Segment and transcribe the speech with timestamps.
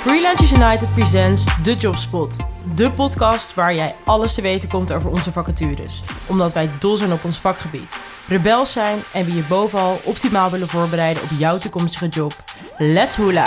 [0.00, 2.36] Freelancers United presents The Jobspot.
[2.76, 6.00] De podcast waar jij alles te weten komt over onze vacatures.
[6.28, 8.00] Omdat wij dol zijn op ons vakgebied.
[8.28, 12.32] Rebels zijn en we je bovenal optimaal willen voorbereiden op jouw toekomstige job.
[12.78, 13.44] Let's hula!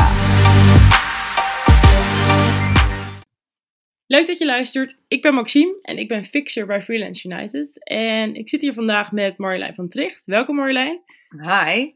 [4.07, 4.99] Leuk dat je luistert.
[5.07, 7.83] Ik ben Maxime en ik ben fixer bij Freelance United.
[7.83, 10.25] En ik zit hier vandaag met Marjolein van Tricht.
[10.25, 10.99] Welkom Marjolein.
[11.29, 11.93] Hi.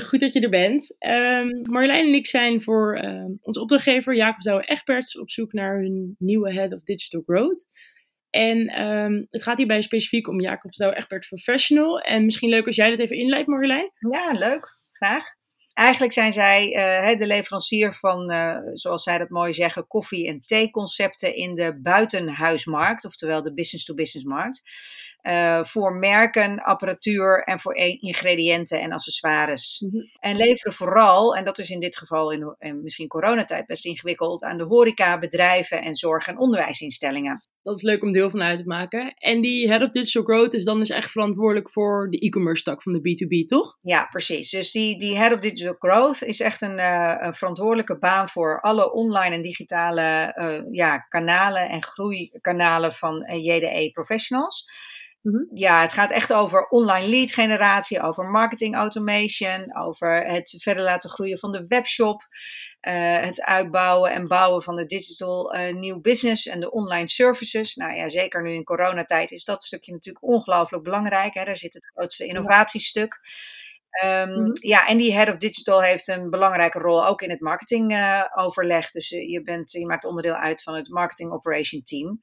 [0.00, 0.96] Goed dat je er bent.
[0.98, 5.78] Um, Marjolein en ik zijn voor uh, onze opdrachtgever Jacob Zouwe Egberts op zoek naar
[5.78, 7.66] hun nieuwe Head of Digital Growth.
[8.30, 12.00] En um, het gaat hierbij specifiek om Jacob Zouwe Egberts Professional.
[12.00, 13.90] En misschien leuk als jij dat even inleidt, Marjolein.
[14.10, 14.78] Ja, leuk.
[14.92, 15.24] Graag.
[15.72, 16.66] Eigenlijk zijn zij
[17.12, 21.80] uh, de leverancier van, uh, zoals zij dat mooi zeggen, koffie- en theeconcepten in de
[21.82, 24.62] buitenhuismarkt, oftewel de business-to-business markt.
[25.26, 29.80] Uh, voor merken, apparatuur en voor ingrediënten en accessoires.
[29.80, 30.08] Mm -hmm.
[30.20, 34.42] En leveren vooral, en dat is in dit geval in, in misschien coronatijd best ingewikkeld,
[34.42, 37.42] aan de horeca, bedrijven en zorg- en onderwijsinstellingen.
[37.66, 39.14] Dat is leuk om deel van uit te maken.
[39.14, 42.82] En die Head of Digital Growth is dan dus echt verantwoordelijk voor de e-commerce tak
[42.82, 43.78] van de B2B, toch?
[43.80, 44.50] Ja, precies.
[44.50, 48.60] Dus die, die Head of Digital Growth is echt een, uh, een verantwoordelijke baan voor
[48.60, 54.68] alle online en digitale uh, ja, kanalen en groeikanalen van JDE Professionals.
[55.32, 55.58] -hmm.
[55.58, 61.10] Ja, het gaat echt over online lead generatie, over marketing automation, over het verder laten
[61.10, 62.26] groeien van de webshop,
[62.82, 67.74] uh, het uitbouwen en bouwen van de digital uh, new business en de online services.
[67.74, 71.34] Nou ja, zeker nu in coronatijd is dat stukje natuurlijk ongelooflijk belangrijk.
[71.34, 71.44] Hè?
[71.44, 73.20] Daar zit het grootste innovatiestuk.
[74.04, 74.52] Um, mm -hmm.
[74.52, 78.84] Ja, en die Head of Digital heeft een belangrijke rol ook in het marketingoverleg.
[78.84, 82.20] Uh, dus je, bent, je maakt onderdeel uit van het Marketing Operation Team.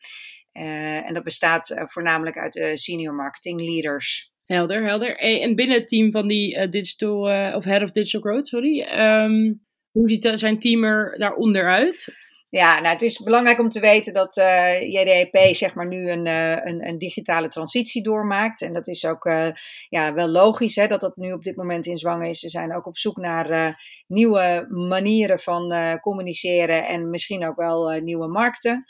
[0.53, 4.31] Uh, en dat bestaat uh, voornamelijk uit de senior marketing leaders.
[4.45, 5.17] Helder, helder.
[5.17, 7.19] En binnen het team van die digital,
[7.55, 8.81] of Head of Digital Growth, sorry.
[8.99, 12.13] Um, hoe ziet zijn team er daaronder uit?
[12.49, 16.25] Ja, nou, het is belangrijk om te weten dat uh, JDEP zeg maar nu een,
[16.25, 18.61] uh, een, een, digitale transitie doormaakt.
[18.61, 19.47] En dat is ook uh,
[19.89, 22.39] ja, wel logisch hè, dat dat nu op dit moment in zwang is.
[22.39, 23.77] Ze zijn ook op zoek naar
[24.07, 28.85] nieuwe manieren van communiceren en misschien ook wel nieuwe markten.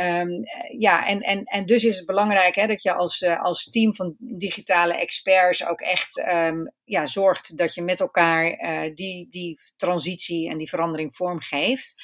[0.00, 0.42] Um,
[0.78, 3.94] ja, en, en, en dus is het belangrijk hè, dat je als, uh, als team
[3.94, 9.60] van digitale experts ook echt um, ja, zorgt dat je met elkaar uh, die, die
[9.76, 11.94] transitie en die verandering vormgeeft.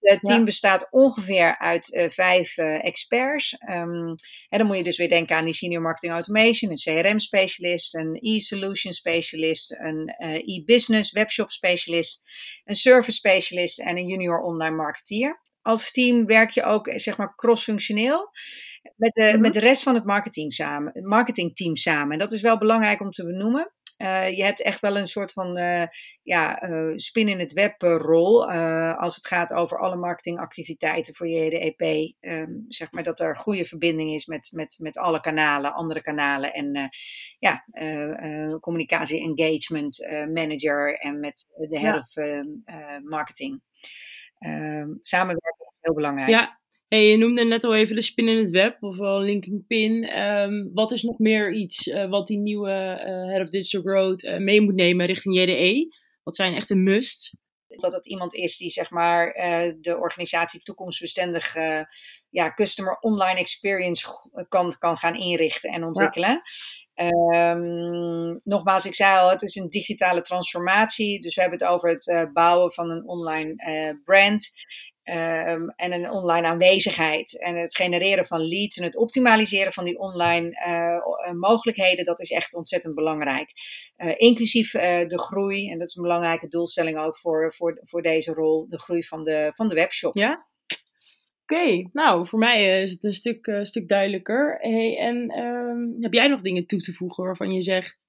[0.00, 0.44] Het team ja.
[0.44, 3.56] bestaat ongeveer uit uh, vijf experts.
[3.68, 4.14] Um,
[4.48, 7.94] en dan moet je dus weer denken aan die senior marketing automation, een CRM specialist,
[7.94, 10.14] een e-solution specialist, een
[10.44, 12.22] e-business webshop specialist,
[12.64, 17.34] een service specialist en een junior online marketeer als team werk je ook zeg maar
[17.34, 18.30] cross-functioneel
[18.96, 19.40] met de, mm-hmm.
[19.40, 22.12] met de rest van het marketing samen, het marketingteam samen.
[22.12, 23.72] En dat is wel belangrijk om te benoemen.
[23.98, 25.82] Uh, je hebt echt wel een soort van uh,
[26.22, 28.50] ja, uh, spin in het web rol
[28.94, 32.14] als het gaat over alle marketingactiviteiten voor je EDP.
[32.20, 36.52] Um, zeg maar dat er goede verbinding is met, met, met alle kanalen, andere kanalen
[36.52, 36.90] en
[37.38, 37.64] ja,
[38.60, 42.40] communicatie engagement manager en met de head ja.
[42.40, 43.62] of marketing.
[44.46, 46.28] Um, samenwerken is heel belangrijk.
[46.28, 50.18] Ja, hey, je noemde net al even de spin in het web, ofwel linking pin.
[50.20, 54.22] Um, wat is nog meer iets uh, wat die nieuwe uh, Head of Digital Growth
[54.22, 55.94] uh, mee moet nemen richting JDE?
[56.22, 57.36] Wat zijn echt een must?
[57.76, 59.32] Dat het iemand is die zeg maar
[59.80, 61.54] de organisatie toekomstbestendig
[62.30, 64.06] ja, customer online experience
[64.48, 66.42] kan, kan gaan inrichten en ontwikkelen.
[66.94, 67.50] Ja.
[67.50, 71.20] Um, nogmaals, ik zei al, het is een digitale transformatie.
[71.20, 74.52] Dus we hebben het over het uh, bouwen van een online brand.
[75.04, 77.40] Um, en een online aanwezigheid.
[77.40, 82.30] En het genereren van leads en het optimaliseren van die online uh, mogelijkheden, dat is
[82.30, 83.50] echt ontzettend belangrijk.
[84.16, 88.66] inclusief de groei, en dat is een belangrijke doelstelling ook voor, voor, voor deze rol,
[88.68, 90.16] de groei van de, van de webshop.
[90.16, 90.46] Ja,
[91.46, 94.58] Oké, nou, voor mij is het een stuk, stuk duidelijker.
[94.60, 98.04] Hey, en um, heb jij nog dingen toe te voegen waarvan je zegt...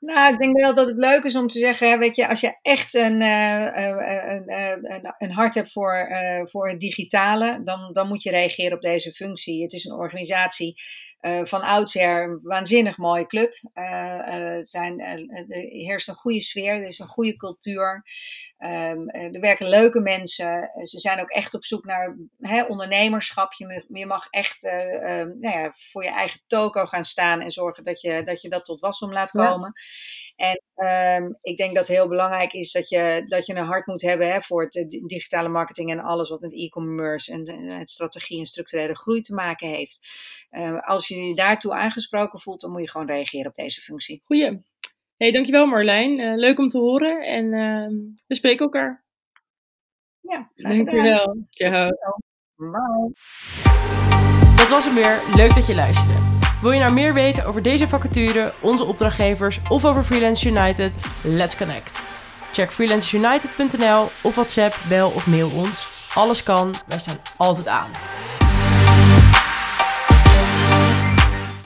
[0.00, 2.58] Nou, ik denk wel dat het leuk is om te zeggen, weet je, als je
[2.62, 6.08] echt een, uh, een, een, een, hart hebt voor,
[6.44, 9.62] voor het digitale, dan, dan moet je reageren op deze functie.
[9.62, 10.80] Het is een organisatie
[11.20, 13.52] uh, van oudsher een waanzinnig mooie club.
[13.74, 15.18] Uh, zijn, er
[15.58, 18.04] heerst een goede sfeer, er is een goede cultuur.
[18.58, 20.70] Um, er werken leuke mensen.
[20.82, 23.52] Ze zijn ook echt op zoek naar hè, ondernemerschap.
[23.52, 28.00] Je, je mag echt nou ja, voor je eigen toko gaan staan en zorgen dat
[28.00, 29.72] je dat, je dat tot wasdom laat komen.
[29.74, 29.82] Ja.
[30.40, 30.62] En
[31.22, 34.02] um, ik denk dat het heel belangrijk is dat je, dat je een hart moet
[34.02, 38.46] hebben hè, voor het digitale marketing en alles wat met e-commerce en, en strategie en
[38.46, 40.08] structurele groei te maken heeft.
[40.50, 44.22] Uh, als je je daartoe aangesproken voelt, dan moet je gewoon reageren op deze functie.
[44.24, 44.62] Goeie.
[45.16, 46.18] Hey, dankjewel Marlijn.
[46.18, 49.04] Uh, leuk om te horen en uh, we spreken elkaar.
[50.20, 51.46] Ja, dankjewel.
[51.50, 51.88] Ciao.
[52.56, 53.12] Bye.
[54.56, 55.36] Dat was hem weer.
[55.36, 56.39] Leuk dat je luisterde.
[56.60, 60.96] Wil je nou meer weten over deze vacature, onze opdrachtgevers of over Freelance United?
[61.22, 62.00] Let's connect.
[62.52, 65.86] Check freelanceunited.nl of WhatsApp, bel of mail ons.
[66.14, 67.90] Alles kan, wij staan altijd aan.